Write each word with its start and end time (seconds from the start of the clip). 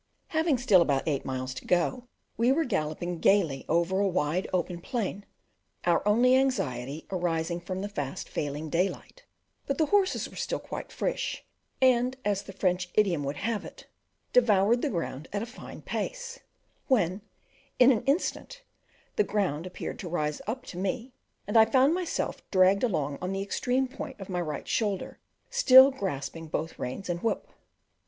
Having 0.29 0.57
still 0.57 0.81
about 0.81 1.03
eight 1.07 1.25
miles 1.25 1.53
to 1.53 1.63
go, 1.63 2.07
we 2.35 2.51
were 2.51 2.65
galloping 2.65 3.19
gaily 3.19 3.65
over 3.69 3.99
a 3.99 4.07
wide 4.07 4.47
open 4.51 4.81
plain, 4.81 5.27
our 5.85 6.01
only 6.07 6.35
anxiety 6.35 7.05
arising 7.11 7.61
from 7.61 7.81
the 7.81 7.87
fast 7.87 8.27
failing 8.27 8.67
daylight; 8.67 9.25
but 9.67 9.77
the 9.77 9.85
horses 9.85 10.27
were 10.27 10.35
still 10.35 10.57
quite 10.57 10.91
fresh, 10.91 11.45
and, 11.83 12.17
as 12.25 12.41
the 12.41 12.51
French 12.51 12.89
idiom 12.95 13.23
would 13.23 13.35
have 13.35 13.63
it, 13.63 13.85
devoured 14.33 14.81
the 14.81 14.89
ground 14.89 15.27
at 15.31 15.43
a 15.43 15.45
fine 15.45 15.83
pace; 15.83 16.39
when, 16.87 17.21
in 17.77 17.91
an 17.91 18.03
instant, 18.05 18.63
the 19.17 19.23
ground 19.23 19.67
appeared 19.67 19.99
to 19.99 20.09
rise 20.09 20.41
up 20.47 20.65
to 20.65 20.79
meet 20.79 20.91
me, 21.03 21.13
and 21.45 21.55
I 21.57 21.65
found 21.65 21.93
myself 21.93 22.41
dragged 22.49 22.83
along 22.83 23.19
on 23.21 23.33
the 23.33 23.43
extreme 23.43 23.87
point 23.87 24.19
of 24.19 24.29
my 24.29 24.41
right 24.41 24.67
shoulder, 24.67 25.19
still 25.51 25.91
grasping 25.91 26.47
both 26.47 26.79
reins 26.79 27.07
and 27.07 27.21
whip. 27.21 27.45